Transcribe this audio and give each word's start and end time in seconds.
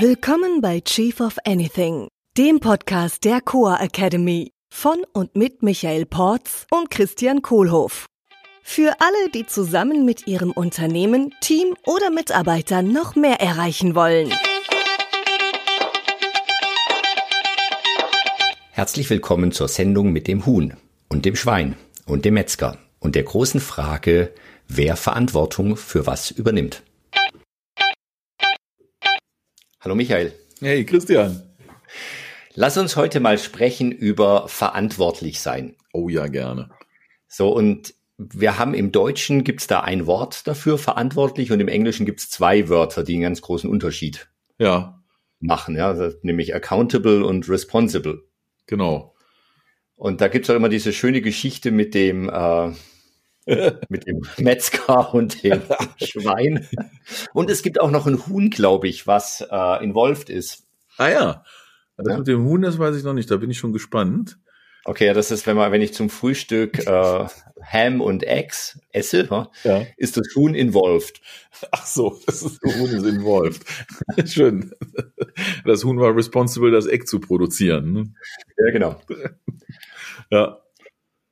Willkommen 0.00 0.60
bei 0.60 0.80
Chief 0.80 1.20
of 1.20 1.36
Anything, 1.44 2.08
dem 2.36 2.58
Podcast 2.58 3.22
der 3.22 3.40
Coa 3.40 3.76
Academy 3.80 4.50
von 4.68 4.96
und 5.12 5.36
mit 5.36 5.62
Michael 5.62 6.04
Porz 6.04 6.66
und 6.72 6.90
Christian 6.90 7.42
Kohlhoff. 7.42 8.06
Für 8.64 8.96
alle, 8.98 9.30
die 9.32 9.46
zusammen 9.46 10.04
mit 10.04 10.26
ihrem 10.26 10.50
Unternehmen, 10.50 11.32
Team 11.40 11.76
oder 11.86 12.10
Mitarbeitern 12.10 12.92
noch 12.92 13.14
mehr 13.14 13.40
erreichen 13.40 13.94
wollen. 13.94 14.32
Herzlich 18.72 19.08
willkommen 19.10 19.52
zur 19.52 19.68
Sendung 19.68 20.12
mit 20.12 20.26
dem 20.26 20.44
Huhn 20.44 20.74
und 21.08 21.24
dem 21.24 21.36
Schwein 21.36 21.76
und 22.04 22.24
dem 22.24 22.34
Metzger 22.34 22.78
und 22.98 23.14
der 23.14 23.22
großen 23.22 23.60
Frage, 23.60 24.32
wer 24.66 24.96
Verantwortung 24.96 25.76
für 25.76 26.04
was 26.04 26.32
übernimmt. 26.32 26.82
Hallo 29.84 29.96
Michael. 29.96 30.32
Hey 30.62 30.86
Christian. 30.86 31.42
Lass 32.54 32.78
uns 32.78 32.96
heute 32.96 33.20
mal 33.20 33.36
sprechen 33.36 33.92
über 33.92 34.48
verantwortlich 34.48 35.40
sein. 35.40 35.76
Oh 35.92 36.08
ja, 36.08 36.26
gerne. 36.28 36.70
So, 37.28 37.54
und 37.54 37.92
wir 38.16 38.58
haben 38.58 38.72
im 38.72 38.92
Deutschen 38.92 39.44
gibt's 39.44 39.66
da 39.66 39.80
ein 39.80 40.06
Wort 40.06 40.46
dafür, 40.46 40.78
verantwortlich, 40.78 41.52
und 41.52 41.60
im 41.60 41.68
Englischen 41.68 42.06
gibt's 42.06 42.30
zwei 42.30 42.70
Wörter, 42.70 43.04
die 43.04 43.12
einen 43.12 43.24
ganz 43.24 43.42
großen 43.42 43.68
Unterschied 43.68 44.26
ja. 44.56 45.02
machen, 45.38 45.76
ja, 45.76 45.94
nämlich 46.22 46.54
accountable 46.54 47.22
und 47.26 47.46
responsible. 47.50 48.24
Genau. 48.66 49.14
Und 49.96 50.22
da 50.22 50.28
gibt's 50.28 50.48
auch 50.48 50.54
immer 50.54 50.70
diese 50.70 50.94
schöne 50.94 51.20
Geschichte 51.20 51.70
mit 51.70 51.94
dem 51.94 52.30
äh, 52.30 52.72
mit 53.88 54.06
dem 54.06 54.22
Metzger 54.38 55.14
und 55.14 55.42
dem 55.42 55.62
Schwein. 56.02 56.66
Und 57.32 57.50
es 57.50 57.62
gibt 57.62 57.80
auch 57.80 57.90
noch 57.90 58.06
ein 58.06 58.26
Huhn, 58.26 58.50
glaube 58.50 58.88
ich, 58.88 59.06
was 59.06 59.46
äh, 59.50 59.84
involved 59.84 60.30
ist. 60.30 60.64
Ah 60.96 61.08
ja. 61.08 61.44
Das 61.96 62.08
ja. 62.08 62.18
mit 62.18 62.26
dem 62.26 62.44
Huhn, 62.44 62.62
das 62.62 62.78
weiß 62.78 62.96
ich 62.96 63.04
noch 63.04 63.12
nicht. 63.12 63.30
Da 63.30 63.36
bin 63.36 63.50
ich 63.50 63.58
schon 63.58 63.72
gespannt. 63.72 64.38
Okay, 64.86 65.14
das 65.14 65.30
ist, 65.30 65.46
wenn 65.46 65.56
man, 65.56 65.72
wenn 65.72 65.80
ich 65.80 65.94
zum 65.94 66.10
Frühstück 66.10 66.86
äh, 66.86 67.26
Ham 67.62 68.00
und 68.02 68.22
Eggs 68.24 68.78
esse, 68.92 69.26
ja. 69.64 69.86
ist 69.96 70.18
das 70.18 70.28
Huhn 70.36 70.54
involved. 70.54 71.22
Ach 71.70 71.86
so, 71.86 72.20
das 72.26 72.42
ist, 72.42 72.60
das 72.62 72.76
Huhn 72.76 72.90
ist 72.90 73.06
involved. 73.06 73.64
Schön. 74.26 74.74
Das 75.64 75.84
Huhn 75.84 75.98
war 75.98 76.14
responsible, 76.14 76.70
das 76.70 76.86
Egg 76.86 77.06
zu 77.06 77.18
produzieren. 77.18 77.92
Ne? 77.92 78.14
Ja, 78.58 78.72
genau. 78.72 79.00
Ja. 80.30 80.63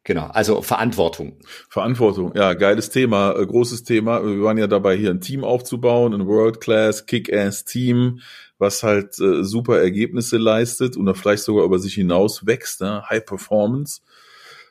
Genau, 0.05 0.27
also 0.27 0.63
Verantwortung. 0.63 1.39
Verantwortung, 1.69 2.33
ja, 2.35 2.55
geiles 2.55 2.91
Thema, 2.91 3.37
äh, 3.37 3.47
großes 3.47 3.85
Thema. 3.85 4.25
Wir 4.25 4.43
waren 4.43 4.59
ja 4.59 4.67
dabei, 4.67 4.97
hier 4.97 5.11
ein 5.11 5.21
Team 5.21 5.45
aufzubauen, 5.45 6.13
ein 6.13 6.27
World-Class, 6.27 7.07
Kick-Ass-Team, 7.07 8.21
was 8.59 8.83
halt 8.83 9.19
äh, 9.21 9.45
super 9.45 9.81
Ergebnisse 9.81 10.39
leistet 10.39 10.97
und 10.97 11.13
vielleicht 11.17 11.45
sogar 11.45 11.65
über 11.65 11.79
sich 11.79 11.95
hinaus 11.95 12.47
wächst, 12.47 12.81
ne? 12.81 13.05
High 13.09 13.25
Performance. 13.25 14.01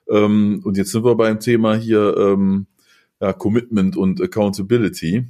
Ähm, 0.10 0.62
und 0.66 0.76
jetzt 0.76 0.92
sind 0.92 1.06
wir 1.06 1.16
beim 1.16 1.40
Thema 1.40 1.76
hier 1.76 2.16
ähm, 2.18 2.68
ja, 3.22 3.32
Commitment 3.32 3.96
und 3.96 4.22
Accountability 4.22 5.28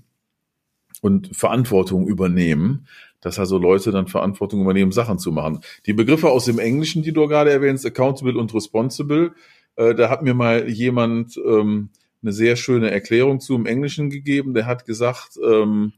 und 1.01 1.35
Verantwortung 1.35 2.07
übernehmen 2.07 2.87
dass 3.21 3.37
also 3.37 3.57
Leute 3.57 3.91
dann 3.91 4.07
Verantwortung 4.07 4.61
übernehmen, 4.61 4.91
Sachen 4.91 5.19
zu 5.19 5.31
machen. 5.31 5.61
Die 5.85 5.93
Begriffe 5.93 6.29
aus 6.29 6.45
dem 6.45 6.59
Englischen, 6.59 7.03
die 7.03 7.13
du 7.13 7.27
gerade 7.27 7.51
erwähnst, 7.51 7.85
accountable 7.85 8.37
und 8.37 8.53
responsible, 8.53 9.33
äh, 9.81 9.95
da 9.95 10.09
hat 10.09 10.21
mir 10.21 10.33
mal 10.33 10.69
jemand 10.69 11.37
ähm, 11.37 11.89
eine 12.21 12.33
sehr 12.33 12.55
schöne 12.55 12.91
Erklärung 12.91 13.39
zu 13.39 13.55
im 13.55 13.65
Englischen 13.65 14.09
gegeben. 14.09 14.53
Der 14.53 14.65
hat 14.65 14.85
gesagt, 14.85 15.39
ähm, 15.43 15.93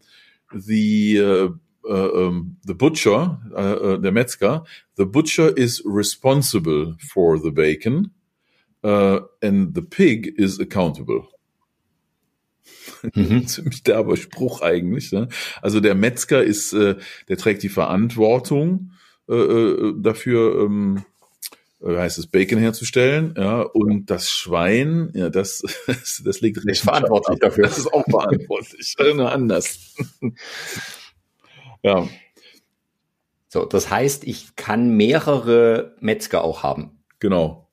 the 0.53 1.19
uh, 1.19 1.49
uh, 1.83 2.27
um, 2.27 2.57
the 2.65 2.73
butcher, 2.73 3.41
uh, 3.51 3.97
der 3.97 4.11
Metzger, 4.11 4.63
the 4.95 5.05
butcher 5.05 5.57
is 5.57 5.83
responsible 5.85 6.95
for 7.11 7.37
the 7.37 7.51
bacon, 7.51 8.11
and 8.83 9.73
the 9.73 9.81
pig 9.81 10.27
is 10.37 10.59
accountable. 10.59 11.27
Mhm. 13.13 13.47
Ziemlich 13.47 13.83
derber 13.83 14.17
Spruch 14.17 14.61
eigentlich. 14.61 15.11
Ne? 15.11 15.27
Also 15.61 15.79
der 15.79 15.95
Metzger 15.95 16.43
ist, 16.43 16.73
äh, 16.73 16.95
der 17.27 17.37
trägt 17.37 17.63
die 17.63 17.69
Verantwortung 17.69 18.91
äh, 19.27 19.93
dafür, 19.97 20.65
ähm, 20.65 20.97
äh, 20.97 21.12
heißt 21.85 22.17
es, 22.17 22.27
Bacon 22.27 22.59
herzustellen, 22.59 23.35
ja, 23.37 23.61
und 23.61 24.09
das 24.09 24.29
Schwein, 24.29 25.11
ja, 25.13 25.29
das, 25.29 25.63
das 26.23 26.41
liegt 26.41 26.65
recht 26.65 26.81
verantwortlich 26.81 27.39
dafür. 27.39 27.65
Das 27.65 27.77
ist 27.77 27.93
auch 27.93 28.05
verantwortlich, 28.09 28.95
nur 29.15 29.31
anders. 29.31 29.95
ja. 31.83 32.07
So, 33.49 33.65
das 33.65 33.89
heißt, 33.89 34.23
ich 34.23 34.55
kann 34.55 34.95
mehrere 34.95 35.95
Metzger 35.99 36.43
auch 36.43 36.63
haben. 36.63 37.03
Genau. 37.19 37.69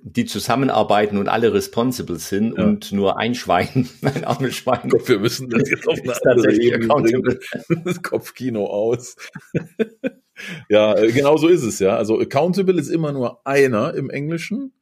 Die 0.00 0.24
zusammenarbeiten 0.24 1.18
und 1.18 1.28
alle 1.28 1.52
responsible 1.52 2.18
sind 2.18 2.56
ja. 2.56 2.64
und 2.64 2.92
nur 2.92 3.18
ein 3.18 3.34
Schwein, 3.34 3.88
ein 4.02 4.24
armes 4.24 4.56
Schwein. 4.56 4.88
Gott, 4.88 5.08
wir 5.08 5.18
müssen 5.18 5.50
das 5.50 5.68
jetzt 5.68 5.86
auf 5.86 5.98
eine 6.00 6.14
andere 6.24 6.52
Ebene 6.54 7.38
Das 7.84 8.02
Kopfkino 8.02 8.66
aus. 8.66 9.16
Ja, 10.68 10.96
äh, 10.96 11.12
genau 11.12 11.36
so 11.36 11.48
ist 11.48 11.64
es 11.64 11.78
ja. 11.78 11.96
Also 11.96 12.20
accountable 12.20 12.78
ist 12.78 12.88
immer 12.88 13.12
nur 13.12 13.46
einer 13.46 13.94
im 13.94 14.10
Englischen. 14.10 14.72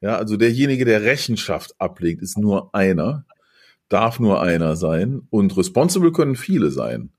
Ja, 0.00 0.16
also 0.16 0.36
derjenige, 0.36 0.84
der 0.84 1.02
Rechenschaft 1.02 1.74
ablegt, 1.78 2.22
ist 2.22 2.36
nur 2.36 2.74
einer, 2.74 3.24
darf 3.88 4.18
nur 4.18 4.42
einer 4.42 4.76
sein. 4.76 5.22
Und 5.30 5.56
responsible 5.56 6.12
können 6.12 6.36
viele 6.36 6.70
sein. 6.70 7.10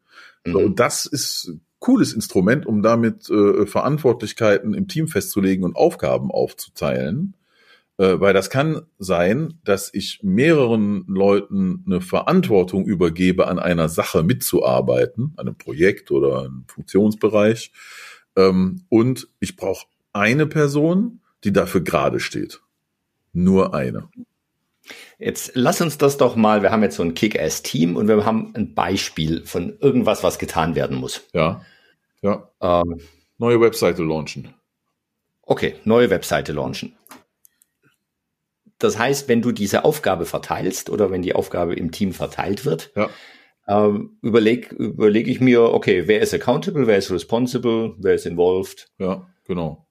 Mhm. 0.46 0.56
und 0.56 0.80
das 0.80 1.06
ist 1.06 1.48
ein 1.48 1.62
cooles 1.80 2.14
Instrument, 2.14 2.66
um 2.66 2.81
damit 2.81 3.30
äh, 3.30 3.66
Verantwortlichkeiten 3.66 4.74
im 4.74 4.88
Team 4.88 5.08
festzulegen 5.08 5.64
und 5.64 5.75
Aufgaben 5.75 6.31
aufzuteilen. 6.31 7.36
Äh, 7.98 8.20
weil 8.20 8.34
das 8.34 8.50
kann 8.50 8.81
sein, 8.98 9.59
dass 9.64 9.94
ich 9.94 10.20
mehreren 10.24 11.06
Leuten 11.08 11.84
eine 11.86 12.02
Verantwortung 12.02 12.86
übergebe, 12.86 13.48
an 13.48 13.59
einer 13.59 13.88
Sache 13.88 14.24
mitzuarbeiten, 14.24 15.34
an 15.38 15.48
einem 15.48 15.58
Projekt 15.58 16.09
oder 16.09 16.42
einem 16.42 16.66
Funktionsbereich. 16.68 17.72
Ähm, 18.36 18.86
und 18.90 19.28
ich 19.40 19.56
brauche 19.56 19.86
eine 20.12 20.48
Person, 20.48 21.22
die 21.44 21.54
dafür 21.54 21.81
gerade 21.81 22.20
steht. 22.20 22.62
Nur 23.31 23.74
eine. 23.74 24.10
Jetzt 25.18 25.52
lass 25.54 25.80
uns 25.80 25.98
das 25.98 26.18
doch 26.18 26.36
mal, 26.36 26.62
wir 26.62 26.72
haben 26.72 26.84
jetzt 26.84 26.98
so 26.98 27.04
ein 27.04 27.14
Kick-Ass-Team 27.14 27.96
und 27.96 28.08
wir 28.08 28.25
haben 28.25 28.54
ein 28.56 28.74
Beispiel 28.74 29.46
von 29.46 29.78
irgendwas, 29.80 30.24
was 30.24 30.40
getan 30.40 30.75
werden 30.75 30.98
muss. 30.98 31.22
Ja. 31.34 31.62
Ja. 32.22 32.50
Ähm, 32.60 33.00
neue 33.38 33.62
Webseite 33.62 34.04
launchen. 34.04 34.54
Okay, 35.44 35.75
neue 35.84 36.10
Webseite 36.10 36.54
launchen. 36.54 36.96
Das 38.84 39.00
heißt, 39.00 39.30
wenn 39.30 39.42
du 39.42 39.52
diese 39.52 39.86
Aufgabe 39.86 40.26
verteilst 40.26 40.90
oder 40.90 41.10
wenn 41.10 41.22
die 41.22 41.36
Aufgabe 41.36 41.74
im 41.74 41.92
Team 41.92 42.12
verteilt 42.12 42.66
wird, 42.66 42.92
ja. 42.96 43.10
ähm, 43.68 44.18
überlege 44.22 44.76
überleg 44.76 45.28
ich 45.28 45.40
mir, 45.40 45.62
okay, 45.62 46.04
wer 46.08 46.22
ist 46.22 46.34
accountable, 46.34 46.86
wer 46.86 46.98
ist 46.98 47.12
responsible, 47.12 47.96
wer 47.98 48.16
ist 48.16 48.26
involved? 48.26 48.92
Ja, 49.00 49.28
genau. 49.46 49.88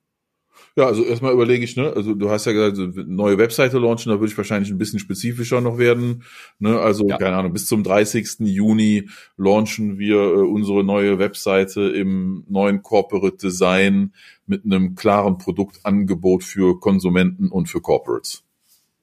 Ja, 0.76 0.86
also 0.86 1.04
erstmal 1.04 1.32
überlege 1.32 1.64
ich, 1.64 1.76
ne, 1.76 1.92
also 1.94 2.14
du 2.14 2.30
hast 2.30 2.46
ja 2.46 2.52
gesagt, 2.52 3.06
neue 3.06 3.36
Webseite 3.36 3.78
launchen, 3.78 4.10
da 4.10 4.20
würde 4.20 4.30
ich 4.30 4.38
wahrscheinlich 4.38 4.70
ein 4.70 4.78
bisschen 4.78 4.98
spezifischer 4.98 5.60
noch 5.60 5.76
werden. 5.76 6.24
Ne? 6.58 6.78
Also, 6.78 7.08
ja. 7.08 7.18
keine 7.18 7.36
Ahnung, 7.36 7.52
bis 7.52 7.66
zum 7.66 7.82
30. 7.82 8.40
Juni 8.40 9.08
launchen 9.36 9.98
wir 9.98 10.16
äh, 10.16 10.40
unsere 10.40 10.82
neue 10.82 11.18
Webseite 11.18 11.82
im 11.82 12.44
neuen 12.48 12.82
Corporate 12.82 13.36
Design 13.36 14.14
mit 14.46 14.64
einem 14.64 14.94
klaren 14.94 15.36
Produktangebot 15.36 16.42
für 16.42 16.80
Konsumenten 16.80 17.48
und 17.48 17.68
für 17.68 17.80
Corporates. 17.82 18.44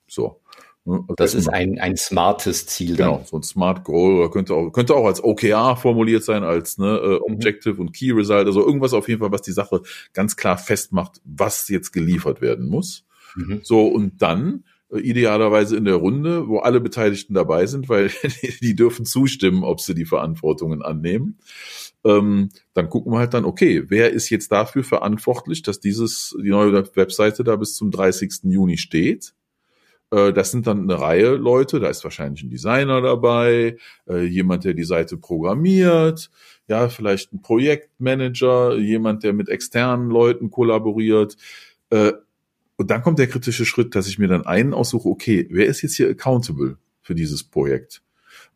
So. 0.10 0.42
Ne? 0.86 0.96
Also 1.02 1.16
das 1.16 1.34
ist 1.34 1.48
ein, 1.48 1.80
ein 1.80 1.98
smartes 1.98 2.66
Ziel. 2.66 2.96
Genau, 2.96 3.18
dann. 3.18 3.26
so 3.26 3.38
ein 3.38 3.44
Smart 3.44 3.84
Goal 3.84 4.30
könnte 4.32 4.54
auch, 4.54 4.72
könnte 4.72 4.96
auch 4.96 5.06
als 5.06 5.24
OKR 5.24 5.76
formuliert 5.76 6.24
sein, 6.24 6.44
als 6.44 6.78
ne, 6.78 6.98
äh, 6.98 7.16
mhm. 7.16 7.36
Objective 7.36 7.76
mhm. 7.76 7.82
und 7.82 7.94
Key 7.94 8.12
Result, 8.12 8.48
also 8.48 8.66
irgendwas 8.66 8.94
auf 8.94 9.08
jeden 9.08 9.22
Fall, 9.22 9.32
was 9.32 9.42
die 9.42 9.52
Sache 9.52 9.82
ganz 10.14 10.36
klar 10.36 10.58
festmacht, 10.58 11.22
was 11.24 11.68
jetzt 11.70 11.92
geliefert 11.92 12.42
werden 12.42 12.68
muss. 12.68 13.06
Mhm. 13.36 13.62
So, 13.64 13.88
und 13.88 14.22
dann 14.22 14.64
äh, 14.92 15.00
idealerweise 15.00 15.78
in 15.78 15.86
der 15.86 15.96
Runde, 15.96 16.48
wo 16.48 16.60
alle 16.60 16.80
Beteiligten 16.80 17.34
dabei 17.34 17.66
sind, 17.66 17.90
weil 17.90 18.12
die 18.62 18.76
dürfen 18.76 19.06
zustimmen, 19.06 19.64
ob 19.64 19.82
sie 19.82 19.94
die 19.94 20.06
Verantwortungen 20.06 20.82
annehmen. 20.82 21.38
Ähm, 22.06 22.50
dann 22.74 22.90
gucken 22.90 23.12
wir 23.12 23.20
halt 23.20 23.34
dann, 23.34 23.44
okay, 23.44 23.84
wer 23.90 24.12
ist 24.12 24.30
jetzt 24.30 24.52
dafür 24.54 24.86
verantwortlich, 24.86 25.64
dass 25.64 25.82
dieses, 25.82 26.36
die 26.42 26.50
neue 26.50 26.74
Webseite 26.96 27.44
da 27.44 27.58
bis 27.58 27.76
zum 27.76 27.92
30. 27.92 28.44
Juni 28.44 28.78
steht? 28.78 29.34
Äh, 30.12 30.34
das 30.34 30.52
sind 30.52 30.68
dann 30.68 30.84
eine 30.84 31.00
Reihe 31.00 31.36
Leute, 31.36 31.80
da 31.80 31.90
ist 31.90 32.04
wahrscheinlich 32.04 32.44
ein 32.44 32.50
Designer 32.50 33.02
dabei, 33.02 33.78
äh, 34.08 34.24
jemand, 34.24 34.64
der 34.64 34.74
die 34.74 34.84
Seite 34.84 35.18
programmiert, 35.18 36.30
ja, 36.68 36.90
vielleicht 36.90 37.34
ein 37.34 37.42
Projektmanager, 37.42 38.78
jemand, 38.78 39.24
der 39.24 39.34
mit 39.34 39.50
externen 39.50 40.10
Leuten 40.10 40.52
kollaboriert. 40.52 41.36
Äh, 41.90 42.14
und 42.78 42.92
dann 42.92 43.02
kommt 43.02 43.20
der 43.20 43.28
kritische 43.28 43.66
Schritt, 43.66 43.96
dass 43.96 44.08
ich 44.08 44.20
mir 44.20 44.28
dann 44.28 44.46
einen 44.46 44.74
aussuche, 44.74 45.10
okay, 45.10 45.48
wer 45.50 45.66
ist 45.66 45.82
jetzt 45.82 45.96
hier 45.96 46.10
accountable 46.10 46.78
für 47.02 47.16
dieses 47.16 47.44
Projekt? 47.44 48.02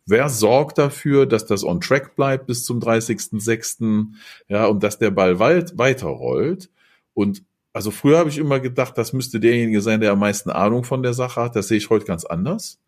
Wer 0.06 0.30
sorgt 0.30 0.78
dafür, 0.78 1.26
dass 1.26 1.46
das 1.46 1.64
on 1.64 1.80
track 1.80 2.16
bleibt 2.16 2.46
bis 2.48 2.66
zum 2.66 2.80
30.06., 2.80 4.08
ja, 4.48 4.66
und 4.66 4.84
dass 4.84 4.98
der 4.98 5.12
Ball 5.12 5.40
weit 5.40 5.78
weiterrollt? 5.78 6.70
Und 7.14 7.44
also 7.74 7.92
früher 7.92 8.20
habe 8.20 8.30
ich 8.30 8.38
immer 8.38 8.60
gedacht, 8.60 8.98
das 8.98 9.14
müsste 9.14 9.40
derjenige 9.40 9.82
sein, 9.82 10.00
der 10.00 10.12
am 10.12 10.20
meisten 10.20 10.50
Ahnung 10.52 10.84
von 10.84 11.04
der 11.04 11.14
Sache 11.14 11.42
hat. 11.42 11.56
Das 11.56 11.68
sehe 11.68 11.78
ich 11.78 11.90
heute 11.90 12.06
ganz 12.06 12.24
anders 12.24 12.80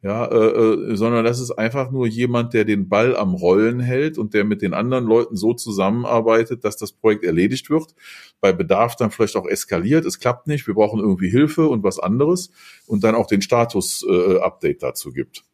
ja, 0.00 0.26
äh, 0.26 0.36
äh, 0.36 0.96
sondern 0.96 1.24
das 1.24 1.40
ist 1.40 1.50
einfach 1.50 1.90
nur 1.90 2.06
jemand, 2.06 2.54
der 2.54 2.64
den 2.64 2.88
Ball 2.88 3.16
am 3.16 3.34
Rollen 3.34 3.80
hält 3.80 4.16
und 4.16 4.32
der 4.32 4.44
mit 4.44 4.62
den 4.62 4.72
anderen 4.72 5.06
Leuten 5.06 5.34
so 5.34 5.54
zusammenarbeitet, 5.54 6.64
dass 6.64 6.76
das 6.76 6.92
Projekt 6.92 7.24
erledigt 7.24 7.68
wird. 7.68 7.94
Bei 8.40 8.52
Bedarf 8.52 8.94
dann 8.94 9.10
vielleicht 9.10 9.34
auch 9.34 9.46
eskaliert, 9.46 10.04
es 10.04 10.20
klappt 10.20 10.46
nicht, 10.46 10.68
wir 10.68 10.74
brauchen 10.74 11.00
irgendwie 11.00 11.30
Hilfe 11.30 11.66
und 11.66 11.82
was 11.82 11.98
anderes 11.98 12.50
und 12.86 13.02
dann 13.02 13.16
auch 13.16 13.26
den 13.26 13.42
Status-Update 13.42 14.76
äh, 14.76 14.80
dazu 14.80 15.12
gibt. 15.12 15.44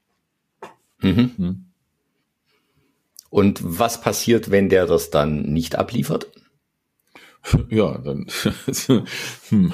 Mhm. 1.01 1.31
Hm. 1.37 1.65
Und 3.31 3.61
was 3.65 4.01
passiert, 4.01 4.51
wenn 4.51 4.69
der 4.69 4.87
das 4.87 5.11
dann 5.11 5.43
nicht 5.43 5.77
abliefert? 5.77 6.31
Ja, 7.71 7.99
dann 7.99 8.27
hm, 9.49 9.73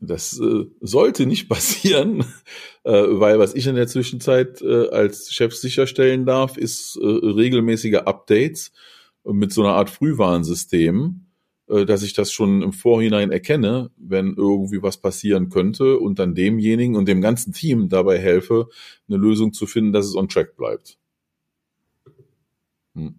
das 0.00 0.38
äh, 0.38 0.64
sollte 0.80 1.26
nicht 1.26 1.48
passieren, 1.48 2.24
äh, 2.84 2.92
weil 2.92 3.38
was 3.38 3.54
ich 3.54 3.66
in 3.66 3.76
der 3.76 3.86
Zwischenzeit 3.86 4.62
äh, 4.62 4.88
als 4.88 5.32
Chef 5.32 5.54
sicherstellen 5.54 6.26
darf, 6.26 6.56
ist 6.56 6.96
äh, 6.96 7.06
regelmäßige 7.06 8.02
Updates 8.06 8.72
mit 9.24 9.52
so 9.52 9.62
einer 9.62 9.74
Art 9.74 9.90
Frühwarnsystem, 9.90 11.26
äh, 11.68 11.84
dass 11.84 12.02
ich 12.02 12.14
das 12.14 12.32
schon 12.32 12.62
im 12.62 12.72
Vorhinein 12.72 13.30
erkenne, 13.30 13.90
wenn 13.96 14.34
irgendwie 14.36 14.82
was 14.82 14.98
passieren 14.98 15.50
könnte 15.50 15.98
und 15.98 16.18
dann 16.18 16.34
demjenigen 16.34 16.96
und 16.96 17.06
dem 17.08 17.20
ganzen 17.20 17.52
Team 17.52 17.88
dabei 17.88 18.18
helfe, 18.18 18.68
eine 19.08 19.18
Lösung 19.18 19.52
zu 19.52 19.66
finden, 19.66 19.92
dass 19.92 20.06
es 20.06 20.16
on 20.16 20.28
track 20.28 20.56
bleibt. 20.56 20.98
Hm. 22.94 23.18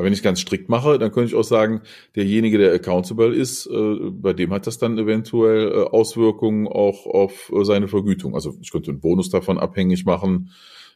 Aber 0.00 0.06
wenn 0.06 0.14
ich 0.14 0.22
ganz 0.22 0.40
strikt 0.40 0.70
mache, 0.70 0.98
dann 0.98 1.12
könnte 1.12 1.28
ich 1.28 1.34
auch 1.34 1.44
sagen, 1.44 1.82
derjenige, 2.16 2.56
der 2.56 2.72
accountable 2.72 3.34
ist, 3.34 3.66
äh, 3.66 3.96
bei 4.10 4.32
dem 4.32 4.50
hat 4.50 4.66
das 4.66 4.78
dann 4.78 4.96
eventuell 4.96 5.68
äh, 5.68 5.82
Auswirkungen 5.82 6.68
auch 6.68 7.04
auf 7.04 7.52
äh, 7.54 7.64
seine 7.66 7.86
Vergütung. 7.86 8.34
Also 8.34 8.56
ich 8.62 8.70
könnte 8.70 8.92
einen 8.92 9.00
Bonus 9.00 9.28
davon 9.28 9.58
abhängig 9.58 10.06
machen, 10.06 10.52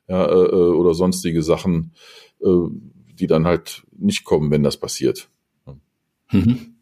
ja, 0.09 0.25
äh, 0.25 0.47
äh 0.47 0.71
oder 0.71 0.95
sonstige 0.95 1.43
Sachen, 1.43 1.93
äh, 2.41 2.49
die 3.19 3.27
dann 3.27 3.47
halt 3.47 3.83
nicht 3.93 4.25
kommen, 4.25 4.51
wenn 4.51 4.63
das 4.63 4.79
passiert. 4.79 5.29
Mhm. 6.33 6.77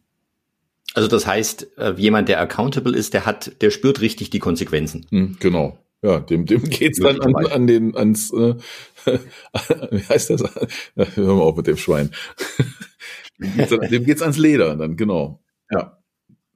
Also 0.94 1.08
das 1.08 1.26
heißt, 1.26 1.72
jemand, 1.96 2.28
der 2.28 2.40
accountable 2.40 2.96
ist, 2.96 3.14
der 3.14 3.26
hat, 3.26 3.60
der 3.62 3.70
spürt 3.72 4.00
richtig 4.00 4.30
die 4.30 4.38
Konsequenzen. 4.38 5.06
Mhm, 5.10 5.38
genau. 5.40 5.76
Ja, 6.02 6.18
dem, 6.18 6.46
dem 6.46 6.64
geht's 6.64 6.98
dann 6.98 7.20
an, 7.20 7.46
an 7.46 7.66
den, 7.68 7.96
ans, 7.96 8.32
äh, 8.32 8.56
wie 9.06 10.02
heißt 10.02 10.30
das? 10.30 10.42
Hör 10.96 11.34
mal 11.34 11.42
auf 11.42 11.56
mit 11.56 11.68
dem 11.68 11.76
Schwein. 11.76 12.10
dem 13.38 14.04
geht's 14.04 14.22
ans 14.22 14.36
Leder 14.36 14.76
dann, 14.76 14.96
genau. 14.96 15.40
Ja. 15.70 16.02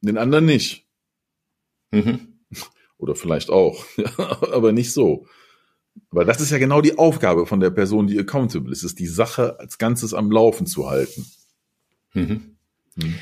Den 0.00 0.18
anderen 0.18 0.46
nicht. 0.46 0.86
Mhm. 1.92 2.40
Oder 2.98 3.14
vielleicht 3.14 3.50
auch. 3.50 3.84
aber 4.52 4.72
nicht 4.72 4.92
so. 4.92 5.26
Aber 6.10 6.24
das 6.24 6.40
ist 6.40 6.50
ja 6.50 6.58
genau 6.58 6.80
die 6.80 6.98
Aufgabe 6.98 7.46
von 7.46 7.60
der 7.60 7.70
Person, 7.70 8.06
die 8.06 8.18
accountable 8.18 8.72
ist, 8.72 8.82
ist 8.82 8.98
die 8.98 9.06
Sache 9.06 9.58
als 9.60 9.78
Ganzes 9.78 10.12
am 10.12 10.30
Laufen 10.30 10.66
zu 10.66 10.90
halten. 10.90 11.24
Mhm. 12.14 12.56
Mhm. 12.96 13.14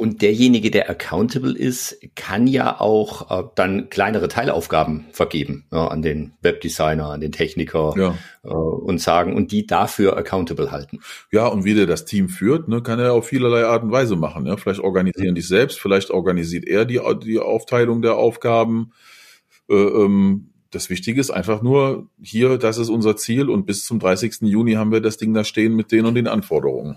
Und 0.00 0.22
derjenige, 0.22 0.70
der 0.70 0.88
accountable 0.88 1.54
ist, 1.54 1.98
kann 2.14 2.46
ja 2.46 2.80
auch 2.80 3.30
äh, 3.30 3.46
dann 3.54 3.90
kleinere 3.90 4.28
Teilaufgaben 4.28 5.04
vergeben 5.12 5.66
ja, 5.70 5.88
an 5.88 6.00
den 6.00 6.32
Webdesigner, 6.40 7.10
an 7.10 7.20
den 7.20 7.32
Techniker 7.32 7.92
ja. 7.98 8.14
äh, 8.42 8.48
und 8.48 8.98
sagen 8.98 9.34
und 9.36 9.52
die 9.52 9.66
dafür 9.66 10.16
accountable 10.16 10.70
halten. 10.70 11.00
Ja, 11.30 11.48
und 11.48 11.66
wie 11.66 11.74
der 11.74 11.84
das 11.84 12.06
Team 12.06 12.30
führt, 12.30 12.66
ne, 12.66 12.82
kann 12.82 12.98
er 12.98 13.12
auf 13.12 13.26
vielerlei 13.26 13.66
Art 13.66 13.82
und 13.82 13.92
Weise 13.92 14.16
machen. 14.16 14.46
Ja? 14.46 14.56
Vielleicht 14.56 14.80
organisieren 14.80 15.34
die 15.34 15.42
selbst, 15.42 15.78
vielleicht 15.78 16.10
organisiert 16.10 16.66
er 16.66 16.86
die, 16.86 16.98
die 17.22 17.38
Aufteilung 17.38 18.00
der 18.00 18.16
Aufgaben. 18.16 18.94
Äh, 19.68 19.74
ähm, 19.74 20.48
das 20.70 20.88
Wichtige 20.88 21.20
ist 21.20 21.30
einfach 21.30 21.60
nur, 21.60 22.08
hier, 22.22 22.56
das 22.56 22.78
ist 22.78 22.88
unser 22.88 23.16
Ziel 23.16 23.50
und 23.50 23.66
bis 23.66 23.84
zum 23.84 23.98
30. 23.98 24.48
Juni 24.48 24.76
haben 24.76 24.92
wir 24.92 25.02
das 25.02 25.18
Ding 25.18 25.34
da 25.34 25.44
stehen 25.44 25.76
mit 25.76 25.92
den 25.92 26.06
und 26.06 26.14
den 26.14 26.26
Anforderungen. 26.26 26.96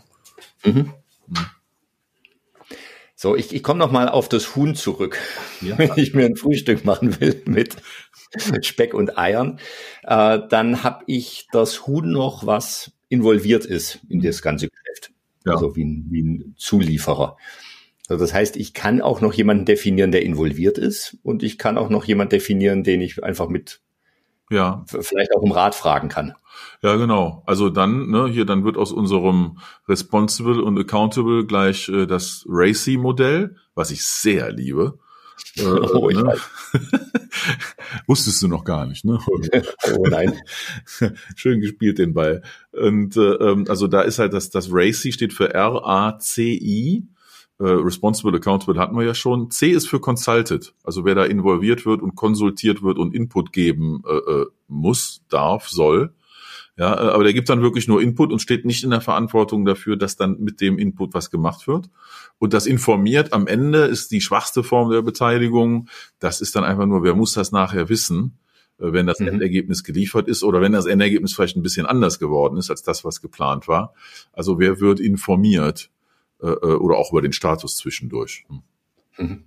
Mhm. 0.64 0.94
Mhm. 1.28 1.38
So, 3.24 3.38
ich, 3.38 3.56
ich 3.56 3.64
komme 3.64 3.80
noch 3.80 3.90
mal 3.90 4.10
auf 4.10 4.28
das 4.28 4.58
Huhn 4.58 4.76
zurück, 4.76 5.18
ja. 5.62 5.78
wenn 5.78 5.92
ich 5.96 6.14
mir 6.14 6.26
ein 6.26 6.36
Frühstück 6.36 6.84
machen 6.84 7.22
will 7.22 7.42
mit 7.46 7.78
Speck 8.64 8.94
und 8.94 9.18
Eiern. 9.18 9.62
Äh, 10.04 10.40
dann 10.50 10.84
habe 10.84 11.06
ich 11.08 11.48
das 11.54 11.88
Huhn 11.88 12.12
noch, 12.12 12.46
was 12.46 12.92
involviert 13.08 13.64
ist 13.64 14.02
in 14.10 14.20
das 14.20 14.42
ganze 14.42 14.68
Geschäft. 14.68 15.14
Ja. 15.46 15.54
Also 15.54 15.74
wie 15.78 15.86
ein, 15.86 16.08
wie 16.10 16.22
ein 16.22 16.56
Zulieferer. 16.58 17.38
Also 18.10 18.22
das 18.22 18.34
heißt, 18.34 18.58
ich 18.58 18.74
kann 18.74 19.00
auch 19.00 19.22
noch 19.22 19.34
jemanden 19.34 19.64
definieren, 19.64 20.12
der 20.12 20.24
involviert 20.24 20.78
ist 20.78 21.18
und 21.24 21.44
ich 21.44 21.58
kann 21.58 21.78
auch 21.78 21.88
noch 21.88 22.04
jemanden 22.04 22.32
definieren, 22.32 22.84
den 22.84 23.00
ich 23.00 23.24
einfach 23.24 23.48
mit 23.48 23.80
ja. 24.54 24.86
vielleicht 24.88 25.36
auch 25.36 25.42
um 25.42 25.52
Rat 25.52 25.76
fragen 25.76 26.10
kann. 26.10 26.36
Ja, 26.82 26.96
genau. 26.98 27.44
Also 27.46 27.70
dann, 27.70 28.10
ne, 28.10 28.28
hier, 28.28 28.46
dann 28.46 28.66
wird 28.66 28.78
aus 28.78 28.92
unserem 28.92 29.60
Responsible 29.88 30.62
und 30.62 30.78
Accountable 30.78 31.46
gleich 31.46 31.90
äh, 31.90 32.06
das 32.06 32.46
Racy-Modell, 32.48 33.56
was 33.74 33.92
ich 33.92 34.06
sehr 34.06 34.52
liebe. 34.52 35.00
Äh, 35.56 35.64
oh, 35.94 36.10
ich 36.10 36.18
ne? 36.18 36.36
Wusstest 38.08 38.42
du 38.42 38.48
noch 38.48 38.64
gar 38.64 38.86
nicht, 38.86 39.06
ne? 39.06 39.20
oh 39.98 40.08
nein. 40.08 40.40
Schön 41.36 41.62
gespielt 41.62 42.00
den 42.00 42.14
Ball. 42.14 42.44
Und 42.72 43.18
äh, 43.18 43.34
ähm, 43.36 43.66
also 43.70 43.88
da 43.88 44.02
ist 44.02 44.20
halt 44.20 44.34
das, 44.34 44.50
das 44.50 44.68
Racy 44.70 45.12
steht 45.12 45.34
für 45.34 45.54
R-A-C-I. 45.54 47.08
Äh, 47.64 47.68
Responsible 47.68 48.36
Accountable 48.36 48.78
hatten 48.78 48.98
wir 48.98 49.06
ja 49.06 49.14
schon. 49.14 49.50
C 49.50 49.72
ist 49.72 49.88
für 49.88 50.02
Consulted, 50.02 50.74
also 50.84 51.06
wer 51.06 51.16
da 51.16 51.24
involviert 51.24 51.86
wird 51.86 52.02
und 52.02 52.14
konsultiert 52.16 52.84
wird 52.84 52.98
und 52.98 53.16
Input 53.16 53.54
geben 53.54 54.04
äh, 54.06 54.16
äh 54.16 54.46
muss, 54.68 55.22
darf, 55.30 55.70
soll. 55.70 56.14
Ja, 56.76 56.94
äh, 56.94 57.12
aber 57.12 57.24
der 57.24 57.32
gibt 57.32 57.48
dann 57.48 57.62
wirklich 57.62 57.88
nur 57.88 58.02
Input 58.02 58.34
und 58.34 58.40
steht 58.40 58.66
nicht 58.66 58.84
in 58.84 58.90
der 58.90 59.00
Verantwortung 59.00 59.64
dafür, 59.64 59.96
dass 59.96 60.18
dann 60.18 60.42
mit 60.42 60.60
dem 60.60 60.78
Input 60.78 61.14
was 61.14 61.32
gemacht 61.32 61.66
wird. 61.66 61.90
Und 62.38 62.54
das 62.54 62.66
informiert 62.66 63.32
am 63.32 63.48
Ende 63.48 63.86
ist 63.86 64.12
die 64.12 64.20
schwachste 64.20 64.62
Form 64.64 64.90
der 64.92 65.02
Beteiligung. 65.02 65.88
Das 66.20 66.42
ist 66.42 66.58
dann 66.58 66.66
einfach 66.66 66.86
nur, 66.86 67.02
wer 67.04 67.16
muss 67.16 67.32
das 67.32 67.54
nachher 67.54 67.88
wissen, 67.88 68.40
wenn 68.78 69.08
das 69.08 69.22
mhm. 69.22 69.28
Endergebnis 69.28 69.86
geliefert 69.86 70.28
ist 70.28 70.44
oder 70.44 70.60
wenn 70.60 70.74
das 70.74 70.86
Endergebnis 70.86 71.34
vielleicht 71.34 71.56
ein 71.56 71.64
bisschen 71.64 71.86
anders 71.86 72.20
geworden 72.20 72.58
ist 72.58 72.70
als 72.70 72.84
das, 72.84 73.06
was 73.06 73.22
geplant 73.22 73.70
war. 73.70 73.94
Also 74.34 74.60
wer 74.60 74.82
wird 74.82 75.00
informiert 75.00 75.92
äh, 76.48 76.76
oder 76.76 76.98
auch 76.98 77.12
über 77.12 77.22
den 77.22 77.34
Status 77.34 77.78
zwischendurch. 77.78 78.46
Hm. 78.48 78.64
Mhm. 79.18 79.44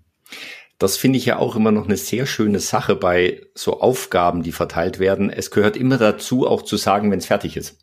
Das 0.78 0.96
finde 0.96 1.18
ich 1.18 1.24
ja 1.24 1.38
auch 1.38 1.56
immer 1.56 1.72
noch 1.72 1.86
eine 1.86 1.96
sehr 1.96 2.26
schöne 2.26 2.60
Sache 2.60 2.96
bei 2.96 3.46
so 3.54 3.80
Aufgaben, 3.80 4.42
die 4.42 4.52
verteilt 4.52 4.98
werden. 4.98 5.30
Es 5.30 5.50
gehört 5.50 5.76
immer 5.76 5.96
dazu, 5.96 6.46
auch 6.46 6.62
zu 6.62 6.76
sagen, 6.76 7.10
wenn 7.10 7.18
es 7.18 7.26
fertig 7.26 7.56
ist. 7.56 7.78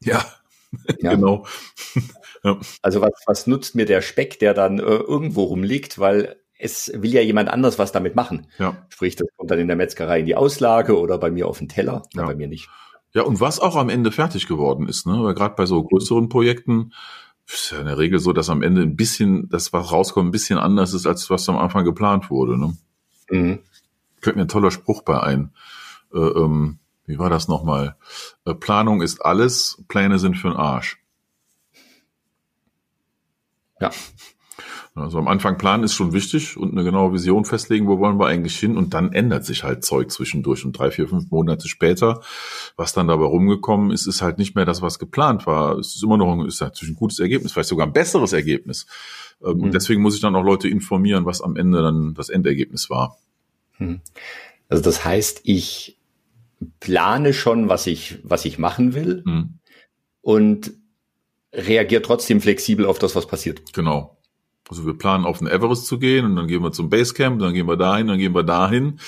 Ja, 0.00 0.24
ja. 1.00 1.14
genau. 1.14 1.46
ja. 2.44 2.60
Also 2.82 3.00
was, 3.00 3.10
was 3.26 3.46
nutzt 3.46 3.74
mir 3.74 3.86
der 3.86 4.02
Speck, 4.02 4.38
der 4.38 4.54
dann 4.54 4.78
äh, 4.78 4.82
irgendwo 4.82 5.44
rumliegt, 5.44 5.98
weil 5.98 6.36
es 6.58 6.90
will 6.94 7.12
ja 7.12 7.20
jemand 7.20 7.48
anders 7.48 7.78
was 7.78 7.92
damit 7.92 8.14
machen. 8.14 8.46
Ja. 8.58 8.86
Sprich, 8.88 9.16
das 9.16 9.28
kommt 9.36 9.50
dann 9.50 9.58
in 9.58 9.66
der 9.66 9.76
Metzgerei 9.76 10.20
in 10.20 10.26
die 10.26 10.36
Auslage 10.36 10.98
oder 10.98 11.18
bei 11.18 11.30
mir 11.30 11.48
auf 11.48 11.58
den 11.58 11.68
Teller, 11.68 12.02
ja. 12.14 12.24
bei 12.24 12.34
mir 12.34 12.46
nicht. 12.46 12.68
Ja, 13.12 13.22
und 13.22 13.40
was 13.40 13.60
auch 13.60 13.76
am 13.76 13.88
Ende 13.88 14.12
fertig 14.12 14.46
geworden 14.46 14.88
ist, 14.88 15.06
ne? 15.06 15.22
Weil 15.22 15.34
gerade 15.34 15.54
bei 15.54 15.66
so 15.66 15.82
größeren 15.82 16.28
Projekten 16.28 16.92
ist 17.46 17.70
ja 17.70 17.78
in 17.78 17.86
der 17.86 17.98
Regel 17.98 18.18
so, 18.18 18.32
dass 18.32 18.50
am 18.50 18.62
Ende 18.62 18.82
ein 18.82 18.96
bisschen, 18.96 19.48
das 19.48 19.72
was 19.72 19.92
rauskommt, 19.92 20.28
ein 20.28 20.32
bisschen 20.32 20.58
anders 20.58 20.92
ist, 20.94 21.06
als 21.06 21.30
was 21.30 21.48
am 21.48 21.56
Anfang 21.56 21.84
geplant 21.84 22.30
wurde. 22.30 22.58
Ne? 22.58 22.76
Mhm. 23.30 23.58
Fällt 24.20 24.36
mir 24.36 24.42
ein 24.42 24.48
toller 24.48 24.70
Spruch 24.70 25.02
bei 25.02 25.20
ein. 25.20 25.52
Äh, 26.12 26.18
ähm, 26.18 26.78
wie 27.06 27.18
war 27.18 27.30
das 27.30 27.46
nochmal? 27.46 27.96
Äh, 28.44 28.54
Planung 28.54 29.00
ist 29.00 29.24
alles, 29.24 29.82
Pläne 29.88 30.18
sind 30.18 30.36
für 30.36 30.48
den 30.48 30.56
Arsch. 30.56 31.00
Ja. 33.80 33.90
Also 34.96 35.18
am 35.18 35.28
Anfang 35.28 35.58
planen 35.58 35.84
ist 35.84 35.92
schon 35.92 36.14
wichtig 36.14 36.56
und 36.56 36.72
eine 36.72 36.82
genaue 36.82 37.12
Vision 37.12 37.44
festlegen, 37.44 37.86
wo 37.86 37.98
wollen 37.98 38.18
wir 38.18 38.28
eigentlich 38.28 38.58
hin 38.58 38.78
und 38.78 38.94
dann 38.94 39.12
ändert 39.12 39.44
sich 39.44 39.62
halt 39.62 39.84
Zeug 39.84 40.10
zwischendurch 40.10 40.64
und 40.64 40.72
drei, 40.72 40.90
vier, 40.90 41.06
fünf 41.06 41.30
Monate 41.30 41.68
später, 41.68 42.22
was 42.76 42.94
dann 42.94 43.06
dabei 43.06 43.26
rumgekommen 43.26 43.90
ist, 43.90 44.06
ist 44.06 44.22
halt 44.22 44.38
nicht 44.38 44.54
mehr 44.54 44.64
das, 44.64 44.80
was 44.80 44.98
geplant 44.98 45.46
war. 45.46 45.76
Es 45.78 45.96
ist 45.96 46.02
immer 46.02 46.16
noch 46.16 46.32
ein, 46.32 46.46
ist 46.46 46.62
natürlich 46.62 46.94
ein 46.94 46.98
gutes 46.98 47.18
Ergebnis, 47.18 47.52
vielleicht 47.52 47.68
sogar 47.68 47.86
ein 47.86 47.92
besseres 47.92 48.32
Ergebnis. 48.32 48.86
Ähm, 49.44 49.58
mhm. 49.58 49.62
Und 49.64 49.74
deswegen 49.74 50.00
muss 50.00 50.14
ich 50.14 50.22
dann 50.22 50.34
auch 50.34 50.42
Leute 50.42 50.66
informieren, 50.66 51.26
was 51.26 51.42
am 51.42 51.56
Ende 51.56 51.82
dann 51.82 52.14
das 52.14 52.30
Endergebnis 52.30 52.88
war. 52.88 53.18
Mhm. 53.78 54.00
Also 54.70 54.82
das 54.82 55.04
heißt, 55.04 55.42
ich 55.44 55.98
plane 56.80 57.34
schon, 57.34 57.68
was 57.68 57.86
ich, 57.86 58.18
was 58.22 58.46
ich 58.46 58.58
machen 58.58 58.94
will 58.94 59.22
mhm. 59.26 59.58
und 60.22 60.72
reagiere 61.52 62.00
trotzdem 62.00 62.40
flexibel 62.40 62.86
auf 62.86 62.98
das, 62.98 63.14
was 63.14 63.26
passiert. 63.26 63.74
Genau. 63.74 64.15
Also 64.68 64.84
wir 64.84 64.94
planen 64.94 65.24
auf 65.24 65.38
den 65.38 65.46
Everest 65.46 65.86
zu 65.86 65.98
gehen 65.98 66.24
und 66.24 66.34
dann 66.34 66.48
gehen 66.48 66.62
wir 66.62 66.72
zum 66.72 66.90
Basecamp, 66.90 67.38
dann 67.38 67.54
gehen 67.54 67.68
wir 67.68 67.76
dahin, 67.76 68.08
dann 68.08 68.18
gehen 68.18 68.34
wir 68.34 68.42
dahin 68.42 68.98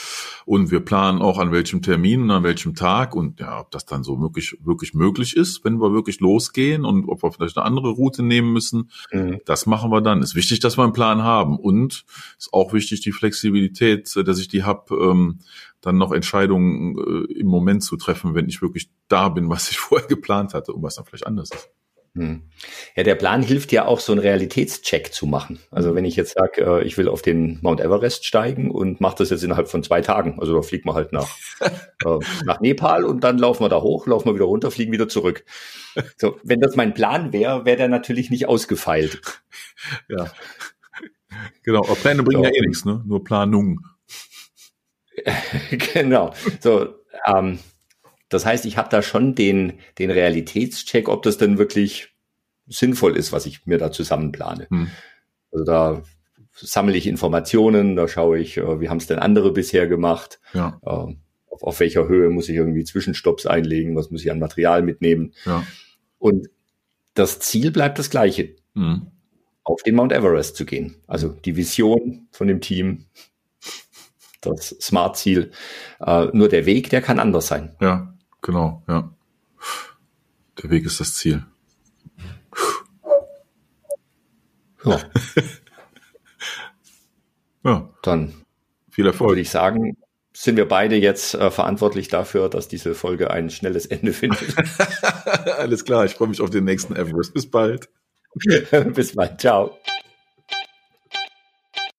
und 0.45 0.71
wir 0.71 0.81
planen 0.81 1.21
auch 1.21 1.38
an 1.38 1.50
welchem 1.50 1.83
Termin 1.83 2.23
und 2.23 2.31
an 2.31 2.45
welchem 2.45 2.77
Tag 2.77 3.17
und 3.17 3.41
ja, 3.41 3.61
ob 3.61 3.73
das 3.73 3.85
dann 3.85 4.05
so 4.05 4.21
wirklich, 4.21 4.57
wirklich 4.62 4.95
möglich 4.95 5.37
ist, 5.37 5.65
wenn 5.65 5.81
wir 5.81 5.93
wirklich 5.93 6.21
losgehen 6.21 6.85
und 6.85 7.09
ob 7.09 7.25
wir 7.25 7.33
vielleicht 7.33 7.57
eine 7.57 7.67
andere 7.67 7.91
Route 7.91 8.23
nehmen 8.23 8.53
müssen, 8.53 8.91
mhm. 9.11 9.41
das 9.47 9.67
machen 9.67 9.91
wir 9.91 10.00
dann. 10.00 10.23
Ist 10.23 10.37
wichtig, 10.37 10.61
dass 10.61 10.79
wir 10.79 10.85
einen 10.85 10.93
Plan 10.93 11.23
haben 11.23 11.59
und 11.59 12.05
ist 12.38 12.53
auch 12.53 12.73
wichtig 12.73 13.00
die 13.00 13.12
Flexibilität, 13.12 14.15
dass 14.15 14.38
ich 14.38 14.49
die 14.49 14.62
hab, 14.62 14.93
ähm, 14.93 15.41
dann 15.81 15.99
noch 15.99 16.12
Entscheidungen 16.12 16.97
äh, 16.99 17.33
im 17.33 17.47
Moment 17.49 17.83
zu 17.83 17.97
treffen, 17.97 18.35
wenn 18.35 18.49
ich 18.49 18.62
wirklich 18.62 18.91
da 19.09 19.29
bin, 19.29 19.49
was 19.49 19.71
ich 19.71 19.79
vorher 19.79 20.07
geplant 20.07 20.55
hatte 20.55 20.73
und 20.73 20.83
was 20.83 20.95
dann 20.95 21.05
vielleicht 21.05 21.27
anders 21.27 21.50
ist. 21.50 21.69
Hm. 22.18 22.42
Ja, 22.96 23.04
der 23.04 23.14
Plan 23.14 23.42
hilft 23.42 23.70
ja 23.70 23.87
auch, 23.87 24.00
so 24.00 24.10
einen 24.10 24.20
Realitätscheck 24.20 25.14
zu 25.14 25.26
machen. 25.26 25.60
Also 25.70 25.94
wenn 25.94 26.04
ich 26.04 26.16
jetzt 26.16 26.34
sage, 26.37 26.62
äh, 26.62 26.84
ich 26.84 26.98
will 26.98 27.08
auf 27.08 27.22
den 27.22 27.60
Mount 27.62 27.80
Everest 27.80 28.26
steigen 28.26 28.72
und 28.72 29.00
mache 29.00 29.14
das 29.18 29.30
jetzt 29.30 29.44
innerhalb 29.44 29.68
von 29.68 29.84
zwei 29.84 30.00
Tagen, 30.00 30.40
also 30.40 30.52
da 30.54 30.62
fliegt 30.62 30.84
man 30.84 30.96
halt 30.96 31.12
nach, 31.12 31.28
äh, 31.60 32.18
nach 32.44 32.60
Nepal 32.60 33.04
und 33.04 33.22
dann 33.22 33.38
laufen 33.38 33.62
wir 33.62 33.68
da 33.68 33.80
hoch, 33.82 34.08
laufen 34.08 34.26
wir 34.26 34.34
wieder 34.34 34.46
runter, 34.46 34.72
fliegen 34.72 34.90
wieder 34.90 35.08
zurück. 35.08 35.44
So, 36.16 36.40
wenn 36.42 36.60
das 36.60 36.75
mein 36.75 36.92
Plan 36.92 37.32
wäre, 37.32 37.64
wäre 37.64 37.76
der 37.76 37.88
natürlich 37.88 38.30
nicht 38.30 38.48
ausgefeilt. 38.48 39.20
Ja. 40.08 40.30
Genau, 41.62 41.80
aber 41.80 41.94
Pläne 41.94 42.22
bringen 42.22 42.42
so. 42.42 42.48
ja 42.48 42.54
eh 42.54 42.66
nichts, 42.66 42.84
ne? 42.84 43.02
Nur 43.06 43.22
Planung. 43.22 43.80
genau. 45.94 46.34
So, 46.60 46.94
ähm, 47.26 47.58
das 48.28 48.44
heißt, 48.44 48.66
ich 48.66 48.76
habe 48.76 48.88
da 48.90 49.02
schon 49.02 49.35
den, 49.35 49.75
den 49.99 50.11
Realitätscheck, 50.11 51.08
ob 51.08 51.23
das 51.23 51.38
denn 51.38 51.58
wirklich 51.58 52.14
sinnvoll 52.66 53.16
ist, 53.16 53.32
was 53.32 53.47
ich 53.47 53.66
mir 53.66 53.78
da 53.78 53.90
zusammenplane. 53.90 54.66
Hm. 54.70 54.88
Also 55.50 55.64
da 55.64 56.02
sammle 56.54 56.97
ich 56.97 57.06
Informationen, 57.06 57.97
da 57.97 58.08
schaue 58.08 58.38
ich, 58.38 58.58
äh, 58.58 58.80
wie 58.80 58.88
haben 58.88 58.99
es 58.99 59.06
denn 59.06 59.18
andere 59.18 59.52
bisher 59.52 59.87
gemacht, 59.87 60.40
ja. 60.52 60.78
äh, 60.82 60.88
auf, 60.88 61.62
auf, 61.62 61.80
welcher 61.80 62.08
Höhe 62.08 62.30
muss 62.30 62.49
ich 62.49 62.56
irgendwie 62.56 62.85
Zwischenstopps 62.85 63.47
einlegen, 63.47 63.97
was 63.97 64.11
muss 64.11 64.23
ich 64.23 64.30
an 64.30 64.38
Material 64.38 64.82
mitnehmen. 64.82 65.32
Ja. 65.47 65.64
Und 66.18 66.49
das 67.14 67.40
Ziel 67.40 67.70
bleibt 67.70 67.99
das 67.99 68.11
gleiche, 68.11 68.56
hm. 68.75 69.06
auf 69.64 69.82
den 69.82 69.94
Mount 69.94 70.12
Everest 70.12 70.56
zu 70.56 70.66
gehen. 70.66 70.97
Also 71.06 71.28
die 71.28 71.56
Vision 71.56 72.28
von 72.30 72.47
dem 72.49 72.61
Team, 72.61 73.06
das 74.40 74.76
Smart-Ziel. 74.80 75.50
Äh, 76.00 76.26
nur 76.32 76.49
der 76.49 76.66
Weg, 76.66 76.90
der 76.90 77.02
kann 77.02 77.18
anders 77.18 77.49
sein. 77.49 77.75
Ja, 77.80 78.14
genau, 78.42 78.83
ja. 78.88 79.11
Der 80.62 80.71
Weg 80.71 80.85
ist 80.85 81.00
das 81.00 81.14
Ziel. 81.14 81.45
Ja. 84.85 84.95
ja. 87.64 87.90
Dann 88.02 88.35
viel 88.90 89.07
Erfolg. 89.07 89.30
Würde 89.30 89.40
ich 89.40 89.50
sagen, 89.50 89.97
sind 90.33 90.57
wir 90.57 90.68
beide 90.68 90.97
jetzt 90.97 91.35
äh, 91.35 91.50
verantwortlich 91.50 92.09
dafür, 92.09 92.49
dass 92.49 92.68
diese 92.68 92.95
Folge 92.95 93.30
ein 93.30 93.50
schnelles 93.50 93.87
Ende 93.87 94.12
findet. 94.12 94.54
Alles 95.59 95.85
klar, 95.85 96.04
ich 96.04 96.14
freue 96.14 96.28
mich 96.28 96.40
auf 96.40 96.50
den 96.50 96.64
nächsten 96.64 96.97
Everest. 96.97 97.35
Bis 97.35 97.50
bald. 97.50 97.88
Bis 98.95 99.14
bald. 99.14 99.40
Ciao. 99.40 99.76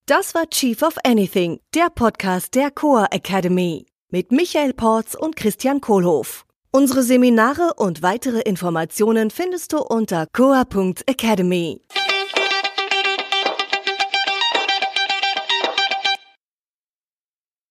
Das 0.05 0.33
war 0.33 0.49
Chief 0.49 0.81
of 0.81 0.95
Anything, 1.03 1.59
der 1.75 1.89
Podcast 1.93 2.55
der 2.55 2.71
Coa 2.71 3.07
Academy 3.11 3.85
mit 4.11 4.31
Michael 4.31 4.73
Porz 4.73 5.15
und 5.15 5.35
Christian 5.35 5.81
Kohlhoff. 5.81 6.45
Unsere 6.71 7.03
Seminare 7.03 7.73
und 7.77 8.01
weitere 8.01 8.41
Informationen 8.41 9.31
findest 9.31 9.73
du 9.73 9.79
unter 9.79 10.27
coa.academy. 10.33 11.81